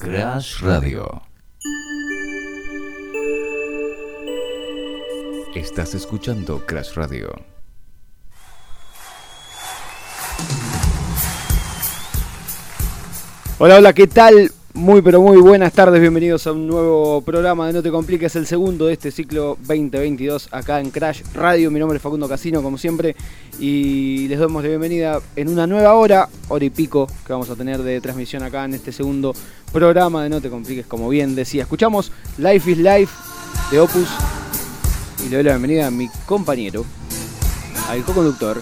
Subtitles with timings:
[0.00, 1.20] Crash Radio.
[5.54, 7.28] Estás escuchando Crash Radio.
[13.58, 14.50] Hola, hola, ¿qué tal?
[14.72, 18.46] Muy pero muy buenas tardes, bienvenidos a un nuevo programa de No Te Compliques, el
[18.46, 21.72] segundo de este ciclo 2022 acá en Crash Radio.
[21.72, 23.16] Mi nombre es Facundo Casino, como siempre,
[23.58, 27.56] y les damos la bienvenida en una nueva hora, hora y pico, que vamos a
[27.56, 29.34] tener de transmisión acá en este segundo
[29.72, 31.62] programa de No Te Compliques, como bien decía.
[31.62, 33.12] Escuchamos Life is Life
[33.70, 34.08] de Opus
[35.24, 36.84] y le doy la bienvenida a mi compañero,
[37.88, 38.60] al co-conductor,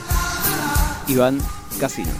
[1.07, 1.39] Iván
[1.81, 2.11] Casino.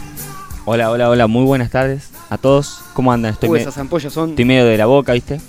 [0.65, 2.79] Hola, hola, hola, muy buenas tardes a todos.
[2.93, 3.33] ¿Cómo andan?
[3.33, 4.31] Estoy, me- esas ampollas son...
[4.31, 5.39] estoy medio de la boca, ¿viste?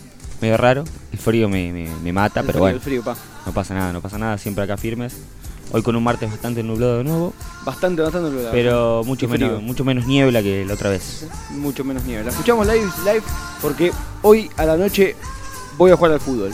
[0.41, 0.85] Medio raro.
[1.13, 3.17] El frío me, me- me mata, el pero frío, bueno, el frío, pa.
[3.47, 4.39] no pasa nada, no pasa nada.
[4.39, 5.17] Siempre acá firmes.
[5.73, 7.33] Hoy con un martes bastante nublado de nuevo,
[7.65, 8.51] Bastante, bastante nublado.
[8.51, 11.27] pero mucho menos, mucho menos niebla que la otra vez.
[11.51, 12.25] mucho menos nieve.
[12.25, 13.23] La escuchamos live, live
[13.63, 15.15] porque hoy a la noche
[15.79, 16.53] voy a jugar al fútbol.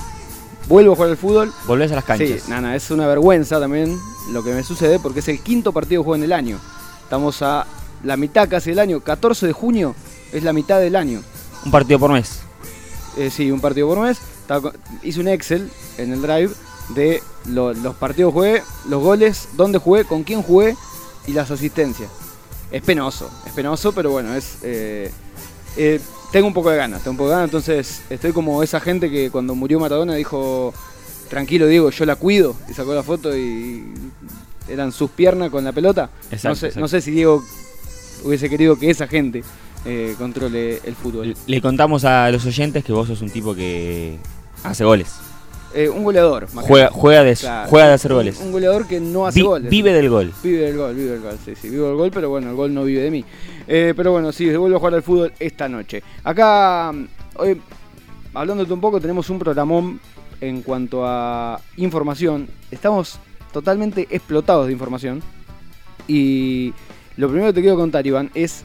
[0.68, 1.52] Vuelvo a jugar al fútbol.
[1.66, 2.42] Volvés a las canchas.
[2.42, 3.98] Sí, nada, es una vergüenza también
[4.32, 6.58] lo que me sucede porque es el quinto partido que juego en el año.
[7.04, 7.66] Estamos a
[8.04, 9.00] la mitad casi del año.
[9.00, 9.94] 14 de junio
[10.32, 11.22] es la mitad del año.
[11.64, 12.40] Un partido por mes.
[13.16, 14.18] Eh, sí, un partido por mes.
[15.02, 16.50] Hice un Excel en el drive
[16.90, 20.76] de lo- los partidos que jugué, los goles, dónde jugué, con quién jugué
[21.26, 22.08] y las asistencias.
[22.70, 24.58] Es penoso, es penoso, pero bueno, es.
[24.62, 25.10] eh,
[25.76, 26.00] eh,
[26.32, 29.10] tengo un poco de ganas, tengo un poco de ganas, entonces estoy como esa gente
[29.10, 30.74] que cuando murió Maradona dijo,
[31.30, 33.84] tranquilo Diego, yo la cuido, y sacó la foto y
[34.68, 36.10] eran sus piernas con la pelota.
[36.30, 36.80] Exacto, no, sé, exacto.
[36.80, 37.44] no sé si Diego
[38.24, 39.44] hubiese querido que esa gente
[39.84, 41.28] eh, controle el fútbol.
[41.28, 44.18] Le- Le contamos a los oyentes que vos sos un tipo que
[44.64, 45.08] hace goles.
[45.76, 46.46] Eh, un goleador.
[46.52, 48.40] Juega, juega, de, Claro, juega de hacer goles.
[48.40, 49.70] Un goleador que no hace Vi- goles.
[49.70, 50.32] vive del gol.
[50.42, 52.72] Vive del gol, vive del gol, sí, sí, vivo del gol, pero bueno, el gol
[52.72, 53.24] no vive de mí.
[53.68, 56.02] Eh, pero bueno, sí, vuelvo a jugar al fútbol esta noche.
[56.24, 56.92] Acá,
[57.36, 57.60] hoy,
[58.32, 60.00] hablándote un poco, tenemos un programón
[60.40, 62.48] en cuanto a información.
[62.70, 63.18] Estamos
[63.52, 65.22] totalmente explotados de información.
[66.08, 66.72] Y
[67.18, 68.64] lo primero que te quiero contar, Iván, es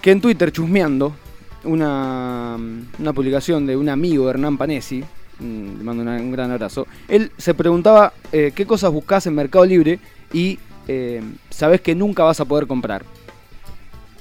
[0.00, 1.14] que en Twitter, chusmeando,
[1.64, 2.56] una,
[2.98, 5.02] una publicación de un amigo, Hernán Panesi,
[5.40, 9.64] le mando una- un gran abrazo, él se preguntaba eh, qué cosas buscas en Mercado
[9.64, 9.98] Libre
[10.32, 10.58] y
[10.88, 13.04] eh, sabes que nunca vas a poder comprar.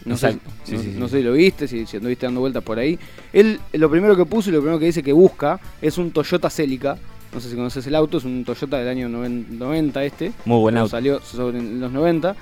[0.06, 0.31] No sé.
[0.34, 0.96] Sí, no, sí, sí.
[1.00, 3.00] no sé si lo viste, si, si anduviste dando vueltas por ahí.
[3.31, 6.50] Él lo primero que puso y lo primero que dice que busca es un Toyota
[6.50, 6.97] Celica.
[7.34, 10.34] No sé si conoces el auto, es un Toyota del año noven- 90 este.
[10.45, 10.90] Muy buen auto.
[10.90, 12.35] Salió sobre los 90.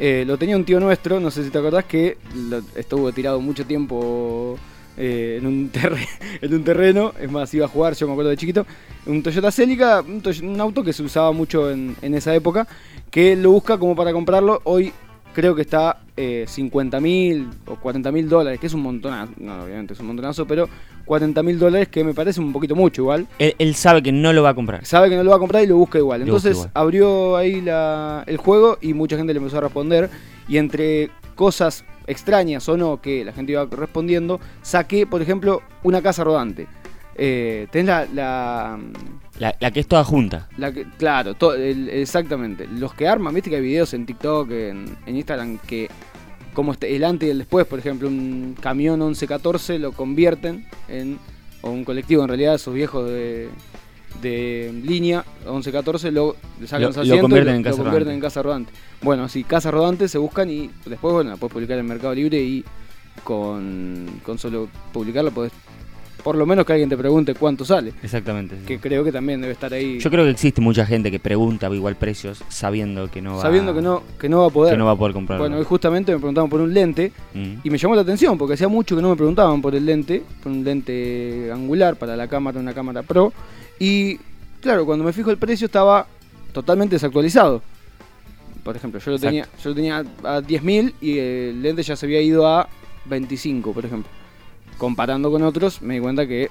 [0.00, 2.18] Eh, lo tenía un tío nuestro, no sé si te acordás, que
[2.50, 4.58] lo- estuvo tirado mucho tiempo
[4.96, 5.70] eh, en, un
[6.42, 7.12] en un terreno.
[7.20, 8.66] Es más, iba a jugar, yo me acuerdo de chiquito.
[9.06, 12.66] Un Toyota Celica, un, auto que se usaba mucho en, en esa época,
[13.10, 14.60] que lo busca como para comprarlo.
[14.64, 14.92] Hoy
[15.34, 19.32] creo que está eh, 50 mil o 40 mil dólares, que es un montonazo.
[19.38, 20.68] No, obviamente es un montonazo, pero
[21.04, 24.32] 40 mil dólares que me parece un poquito mucho igual Él, él sabe que no
[24.32, 24.86] lo va a comprar.
[24.86, 26.20] sabe que no lo va a comprar y lo busca igual.
[26.20, 26.82] Lo Entonces busca igual.
[26.82, 30.08] abrió ahí la- el juego y mucha gente le empezó a responder.
[30.48, 36.00] Y entre cosas extrañas o no que la gente iba respondiendo, saqué, por ejemplo, una
[36.02, 36.66] casa rodante.
[37.16, 38.78] Eh, tenés la, la,
[39.38, 40.48] La, la que es toda junta.
[40.56, 42.66] la que- claro, to- el- exactamente.
[42.66, 45.88] Los que arman, viste que hay videos en TikTok, en, en Instagram, que
[46.54, 51.18] como este, el antes y el después, por ejemplo, un camión 1114 lo convierten en,
[51.62, 53.48] o un colectivo en realidad, esos viejos de,
[54.22, 56.36] de línea 1114 lo
[56.66, 58.14] sacan Lo- lo convierten en lo casa convierten rodante.
[58.14, 58.72] en casa rodante.
[59.02, 62.40] Bueno, sí, casa rodante se buscan y después, bueno, la puedes publicar en Mercado Libre
[62.42, 62.64] y
[63.22, 65.52] con, con solo publicarla podés,
[66.22, 67.92] por lo menos que alguien te pregunte cuánto sale.
[68.02, 68.56] Exactamente.
[68.60, 68.64] sí.
[68.66, 69.98] Que creo que también debe estar ahí.
[70.00, 73.74] Yo creo que existe mucha gente que pregunta igual precios sabiendo que no va, sabiendo
[73.74, 74.72] que no, que no va a poder.
[74.72, 75.38] que no va a poder comprar.
[75.38, 77.54] Bueno, hoy justamente me preguntaban por un lente Mm.
[77.62, 80.22] y me llamó la atención porque hacía mucho que no me preguntaban por el lente,
[80.42, 83.32] por un lente angular para la cámara, una cámara pro.
[83.78, 84.18] Y
[84.60, 86.06] claro, cuando me fijo el precio estaba
[86.52, 87.62] totalmente desactualizado.
[88.62, 89.28] Por ejemplo, yo lo Exacto.
[89.30, 92.68] tenía, yo lo tenía a 10.000 y el lente ya se había ido a
[93.06, 94.10] 25, por ejemplo.
[94.78, 96.50] Comparando con otros, me di cuenta que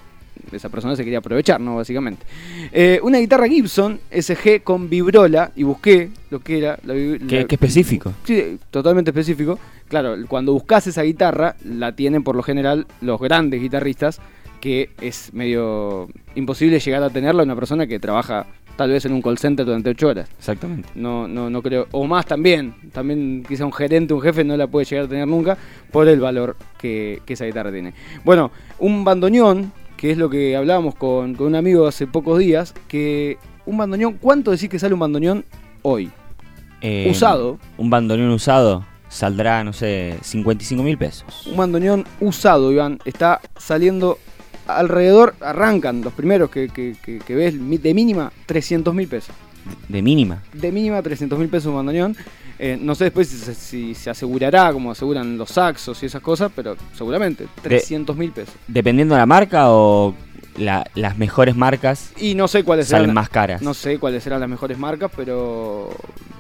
[0.51, 1.75] esa persona se quería aprovechar, ¿no?
[1.77, 2.23] Básicamente.
[2.71, 6.77] Eh, una guitarra Gibson SG con vibrola y busqué lo que era.
[6.85, 8.13] La, vi- Qué, la- qué específico.
[8.25, 9.57] Sí, totalmente específico.
[9.87, 14.19] Claro, cuando buscas esa guitarra, la tienen por lo general los grandes guitarristas,
[14.63, 19.21] que es medio imposible llegar a tenerla una persona que trabaja tal vez en un
[19.21, 20.29] call center durante 8 horas.
[20.37, 20.87] Exactamente.
[20.95, 21.87] No, no, no creo.
[21.91, 22.73] O más también.
[22.93, 25.57] También quizá un gerente, un jefe no la puede llegar a tener nunca
[25.91, 27.93] por el valor que, que esa guitarra tiene.
[28.23, 32.73] Bueno, un bandoneón, que es lo que hablábamos con, con un amigo hace pocos días,
[32.87, 35.43] que un bandoneón, ¿cuánto decís que sale un bandoneón
[35.81, 36.09] hoy?
[36.79, 37.59] Eh, Usado.
[37.77, 38.85] Un bandoneón usado.
[39.09, 41.47] saldrá, no sé, 55 mil pesos.
[41.47, 44.17] Un bandoneón usado, Iván, está saliendo
[44.67, 49.35] alrededor, arrancan los primeros que, que- que- que ves de mínima 300 mil pesos.
[49.87, 50.41] De mínima.
[50.53, 52.15] De mínima 300 mil pesos un bandoneón.
[52.59, 56.21] Eh, no sé después si se, si se asegurará, como aseguran los saxos y esas
[56.21, 58.53] cosas, pero seguramente 300 mil pesos.
[58.67, 60.15] Dependiendo de la marca o
[60.57, 63.61] la- las mejores marcas Y no sé cuáles salen serán, más caras.
[63.61, 65.89] no sé cuáles serán las mejores marcas, pero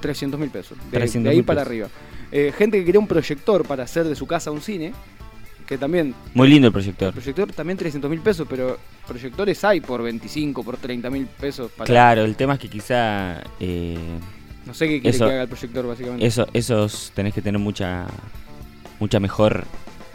[0.01, 0.77] 300 mil pesos.
[0.91, 1.67] De, 300.000 de ahí para pesos.
[1.69, 1.87] arriba.
[2.31, 4.93] Eh, gente que quería un proyector para hacer de su casa un cine,
[5.73, 7.13] que también Muy lindo el El proyector.
[7.13, 8.77] proyector también 300 mil pesos, pero
[9.07, 11.71] proyectores hay por 25, por 30 mil pesos.
[11.71, 13.97] Para, Claro, el tema es que quizá eh,
[14.65, 16.25] No sé qué quiere Eso- que haga el proyector, básicamente.
[16.25, 18.07] eso, esos tenés que tener mucha
[18.99, 19.65] mucha mejor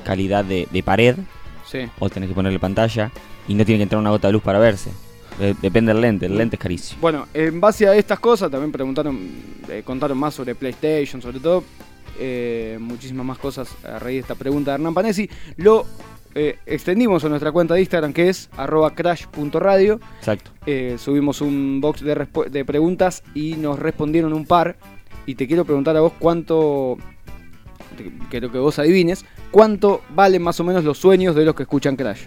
[0.05, 1.17] calidad de, de pared
[1.67, 1.81] Sí.
[1.99, 3.11] o tenés que ponerle pantalla
[3.47, 4.91] y no tiene que entrar una gota de luz para verse.
[5.39, 7.01] De- depende del lente, el lente es carísimo.
[7.01, 9.19] Bueno, en base a estas cosas también preguntaron,
[9.69, 11.63] eh, contaron más sobre PlayStation, sobre todo.
[12.19, 15.29] Eh, muchísimas más cosas a raíz de esta pregunta de Hernán Panesi.
[15.57, 15.87] Lo
[16.35, 20.01] eh, extendimos a nuestra cuenta de Instagram que es arroba crash.radio.
[20.19, 20.51] Exacto.
[20.67, 24.77] Eh, subimos un box de, de preguntas y nos respondieron un par.
[25.27, 26.97] Y te quiero preguntar a vos cuánto,
[28.31, 31.97] quiero que vos adivines, cuánto valen más o menos los sueños de los que escuchan
[31.97, 32.23] Crash.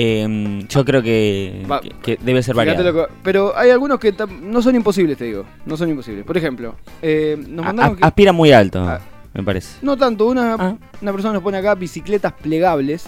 [0.00, 2.84] Em, yo creo que, Va- que- que debe ser variado.
[2.84, 5.44] lo que- pero hay algunos que tam- no son imposibles, te digo.
[5.66, 6.24] No son imposibles.
[6.24, 9.00] Por ejemplo, eh, nos mandaron a- que- aspira muy alto, Ah.
[9.34, 9.78] me parece.
[9.82, 10.76] no tanto, una, Ah.
[11.02, 13.06] una persona nos pone acá bicicletas plegables.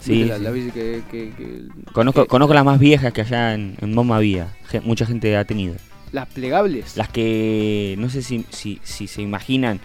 [0.00, 0.42] Sí, ¿Viste la, sí.
[0.44, 1.62] la bici que, que- que-
[1.92, 4.48] Conozco, que- conozco las más viejas que allá en, en Moma había.
[4.84, 5.74] Mucha gente ha tenido.
[6.10, 6.96] las plegables.
[6.96, 9.80] Las que no sé si, si, si se imaginan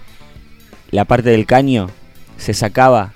[0.92, 1.90] la parte del caño
[2.38, 3.14] se sacaba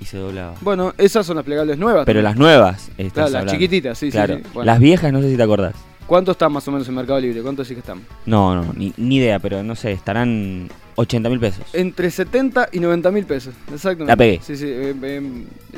[0.00, 0.54] y se doblaba.
[0.60, 2.04] Bueno, esas son las plegables nuevas.
[2.06, 3.52] Pero las nuevas, estás Claro, las hablando.
[3.52, 4.36] chiquititas, sí, sí, claro.
[4.36, 4.42] sí.
[4.54, 4.66] Bueno.
[4.66, 5.74] Las viejas no sé si te acordás.
[6.06, 7.40] ¿Cuánto están más o menos en Mercado Libre?
[7.40, 8.00] ¿Cuánto sí que están?
[8.26, 11.64] No, no, ni, ni idea, pero no sé, estarán 80 mil pesos.
[11.72, 13.54] Entre 70 y 90 mil pesos.
[13.72, 14.10] Exactamente.
[14.10, 14.40] La pegué.
[14.42, 14.64] Sí, sí.
[14.66, 15.22] eh, eh,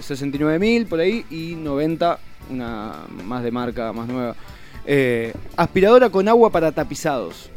[0.00, 2.92] 69 mil por ahí y 90, una
[3.24, 4.34] más de marca, más nueva.
[4.86, 7.50] Eh, aspiradora con agua para tapizados.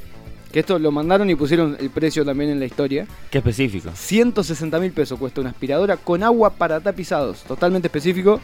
[0.56, 3.06] Que esto lo mandaron y pusieron el precio también en la historia.
[3.30, 3.90] Qué específico.
[3.94, 7.44] 160 mil pesos cuesta una aspiradora con agua para tapizados.
[7.44, 8.40] Totalmente específico.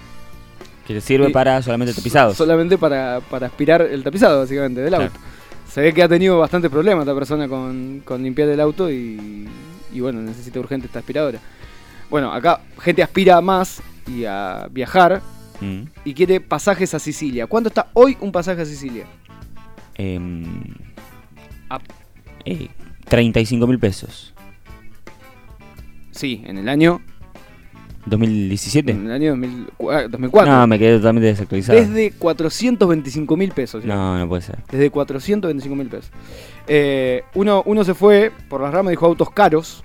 [0.86, 2.36] Que te sirve Y- para solamente tapizados.
[2.36, 5.06] Solamente para, para aspirar el tapizado, básicamente, del Claro.
[5.06, 5.18] auto.
[5.72, 9.48] Se ve que ha tenido bastante problema esta persona con, con limpiar el auto y,
[9.94, 11.40] y bueno, necesita urgente esta aspiradora.
[12.10, 15.22] Bueno, acá gente aspira más y a viajar
[15.62, 15.84] Mm.
[16.04, 17.48] y quiere pasajes a Sicilia.
[17.48, 19.06] ¿Cuánto está hoy un pasaje a Sicilia?
[19.96, 20.44] Em.
[22.46, 22.70] Eh,
[23.08, 24.34] 35 mil pesos.
[26.12, 27.02] Sí, en el año,
[28.08, 28.90] ¿2017?
[28.90, 30.52] en el año 2000 ah, 2004.
[30.52, 31.80] No, me quedé totalmente desactualizado.
[31.80, 33.86] Desde 425 mil pesos.
[33.86, 34.58] No, no puede ser.
[34.72, 36.12] Desde 425 mil pesos.
[36.68, 39.84] Eh, uno, uno se fue por las ramas, dijo autos caros.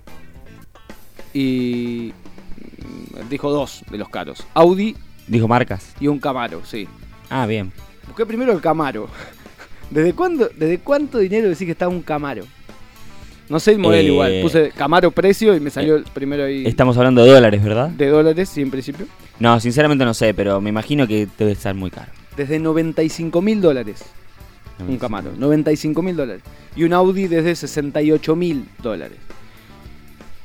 [1.33, 2.13] Y
[3.23, 4.47] mm, dijo dos de los caros.
[4.55, 4.97] Audi
[5.29, 5.95] Dijo marcas.
[5.99, 6.87] y un Camaro, sí.
[7.31, 7.73] Ah, bien.
[8.07, 9.09] Busqué primero el Camaro.
[9.91, 12.45] ¿Desde cuándo, desde cuánto dinero decís que está un Camaro?
[13.49, 14.39] No sé el modelo Eh, igual.
[14.43, 17.89] Puse Camaro precio y me salió el primero ahí Estamos hablando de dólares, ¿verdad?
[17.91, 19.07] de dólares, sí, en principio.
[19.39, 22.11] No, sinceramente no sé, pero me imagino que debe estar muy caro.
[22.37, 24.03] Desde 95 mil dólares.
[24.87, 26.43] Un Camaro, 95 mil dólares.
[26.75, 29.17] Y un Audi desde 68 mil dólares.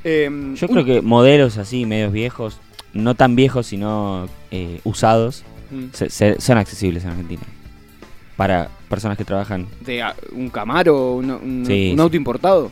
[0.04, 2.58] Em, Yo un- creo que modelos así, medios viejos,
[2.94, 5.84] no tan viejos, sino eh, usados, Mm.
[5.92, 7.42] se- se- son accesibles en Argentina.
[8.36, 12.02] Para personas que trabajan, de ah, un Camaro, un, un- Sí, un sí.
[12.02, 12.70] auto importado,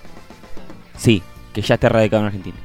[0.98, 1.22] sí,
[1.54, 2.56] que ya esté radicado en Argentina.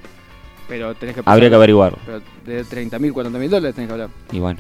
[0.68, 1.98] pero tenés que Habría que averiguarlo.
[2.06, 4.10] pero de 30 mil, 40 mil dólares tenés que hablar.
[4.34, 4.60] Y bueno,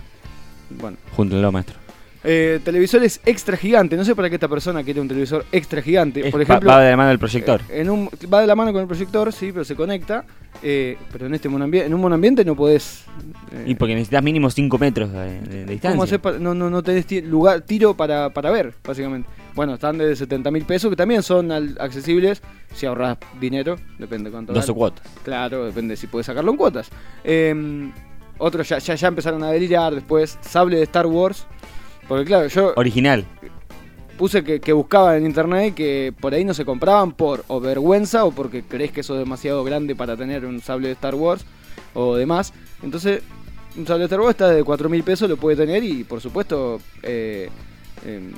[0.69, 0.95] Bueno.
[1.15, 1.77] júntenlo, maestro.
[2.27, 3.95] Eh, televisores extra gigante.
[3.95, 6.25] No sé para qué esta persona quiere un televisor extra gigante.
[6.27, 7.61] Es- Por ejemplo, va de la mano del proyector.
[7.69, 10.25] eh, en un, va de la mano con el proyector, sí, pero se conecta.
[10.63, 13.03] eh, pero en este en un monambiente no podés.
[13.51, 16.17] eh, y porque necesitas mínimo 5 metros de, distancia.
[16.19, 19.29] ¿Cómo no, no, no tenés lugar, tiro para, para ver, básicamente.
[19.53, 22.41] Bueno, están de 70 mil pesos, que también son al- accesibles
[22.73, 24.77] si ahorras dinero, depende cuánto 12 ganes.
[24.77, 25.07] cuotas.
[25.23, 26.89] Claro, depende si puedes sacarlo en cuotas.
[27.23, 27.91] Eh,
[28.37, 30.37] otros ya, ya, ya empezaron a delirar después.
[30.41, 31.47] Sable de Star Wars.
[32.07, 33.25] Porque claro, yo Original.
[34.17, 38.25] puse que, que buscaba en internet que por ahí no se compraban por o vergüenza
[38.25, 41.45] o porque crees que eso es demasiado grande para tener un sable de Star Wars
[41.93, 42.53] o demás.
[42.83, 43.21] Entonces,
[43.77, 46.21] un sable de Star Wars está de 4 mil pesos, lo puede tener y por
[46.21, 47.49] supuesto eh,
[48.05, 48.31] em,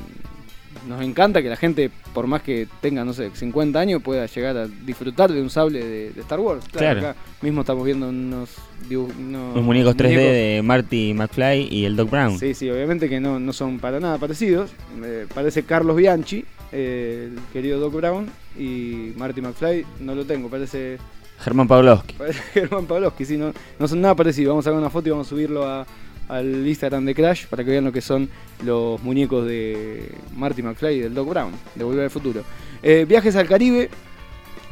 [0.88, 4.58] nos encanta que la gente, por más que tenga, no sé, 50 años, pueda llegar
[4.58, 6.66] a disfrutar de un sable de, de Star Wars.
[6.72, 7.00] Claro.
[7.00, 8.50] acá mismo estamos viendo unos,
[8.90, 12.40] unos Los muñecos 3D muñecos- de Marty McFly y el Doc Brown.
[12.40, 14.72] Sí, sí, obviamente que no, no son para nada parecidos.
[15.00, 18.28] Me parece Carlos Bianchi, eh, el querido Doc Brown,
[18.58, 20.98] y Marty McFly no lo tengo, parece,
[21.40, 22.16] Germán Pavlovsky.
[22.18, 24.50] parece Germán Pavlovsky, sí, no, no son nada parecidos.
[24.52, 25.86] Vamos a sacar una foto y vamos a subirlo a-
[26.28, 28.30] al Instagram de Crash para que vean lo que son
[28.64, 32.44] los muñecos de Marty McFly y del Doc Brown, de Volver al Futuro.
[32.84, 33.90] Eh, viajes al Caribe,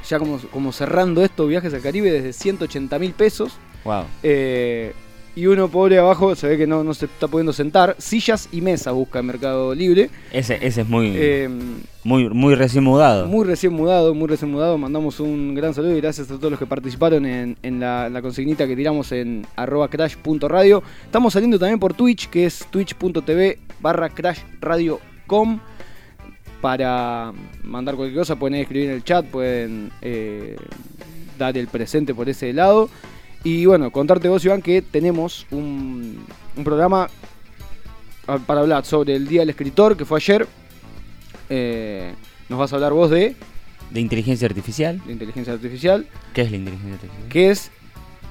[0.08, 3.54] ya como, como cerrando esto, viajes al Caribe desde 180 mil pesos.
[3.84, 4.06] Wow.
[4.24, 4.94] Eh,
[5.36, 7.96] y uno pobre abajo se ve que no, no se está pudiendo sentar.
[8.00, 10.10] Sillas y mesas busca en Mercado Libre.
[10.32, 11.50] Ese, ese es muy, Eh,
[12.04, 13.28] muy, muy recién mudado.
[13.28, 14.78] muy recién mudado, muy recién mudado.
[14.78, 18.22] Mandamos un gran saludo y gracias a todos los que participaron en, en la, la
[18.22, 20.82] consignita que tiramos en arroba crash.radio.
[21.06, 25.60] Estamos saliendo también por Twitch, que es twitch.tv barra crashradio.com.
[26.62, 27.32] Para
[27.64, 30.56] mandar cualquier cosa pueden escribir en el chat, pueden eh,
[31.38, 32.90] dar el presente por ese lado.
[33.46, 36.26] Y bueno, contarte vos, Iván, que tenemos un,
[36.58, 37.08] un programa
[38.48, 40.48] para hablar sobre el Día del Escritor, que fue ayer.
[41.50, 42.12] Eh,
[42.50, 43.36] nos vas a hablar vos de,
[43.92, 45.00] De inteligencia artificial.
[45.06, 47.30] de inteligencia artificial, ¿Qué es la inteligencia artificial?
[47.30, 47.72] qué es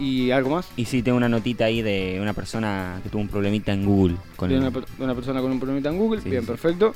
[0.01, 0.67] y algo más.
[0.77, 4.17] Y sí, tengo una notita ahí de una persona que tuvo un problemita en Google.
[4.35, 4.63] Con de el-
[4.99, 6.23] una, persona con un problemita en Google.
[6.23, 6.49] Sí, Bien, sí.
[6.49, 6.93] perfecto.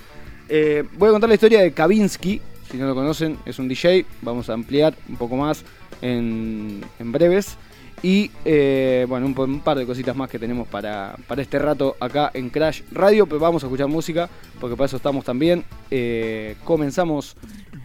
[0.49, 2.41] Eh, voy a contar la historia de Kavinsky.
[2.69, 4.05] Si no lo conocen, es un DJ.
[4.23, 5.63] Vamos a ampliar un poco más
[6.03, 7.57] en, en breves.
[8.03, 12.31] Y eh, bueno, un, par de cositas más que tenemos para, para este rato acá
[12.35, 13.27] en Crash Radio.
[13.27, 14.29] Pero vamos a escuchar música,
[14.61, 15.65] porque para eso estamos también.
[15.91, 17.37] Eh, comenzamos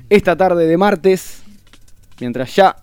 [0.09, 1.43] esta tarde de martes.
[2.19, 2.75] Mientras ya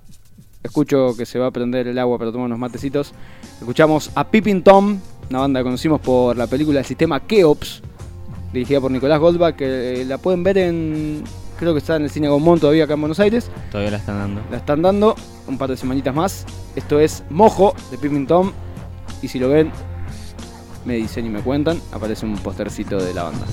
[0.62, 3.12] escucho que se va a prender el agua para tomar unos matecitos.
[3.58, 4.98] Escuchamos a Pippin Tom,
[5.30, 7.82] una banda que conocimos por la película El Sistema Keops,
[8.52, 11.22] dirigida por Nicolás Goldbach, que eh, la pueden ver en.
[11.60, 13.50] Creo que está en el cine Gaumont todavía acá en Buenos Aires.
[13.70, 14.40] Todavía la están dando.
[14.50, 15.14] La están dando
[15.46, 16.46] un par de semanitas más.
[16.74, 18.52] Esto es Mojo de Pippin Tom.
[19.20, 19.70] Y si lo ven,
[20.86, 23.44] me dicen y me cuentan, aparece un postercito de la banda.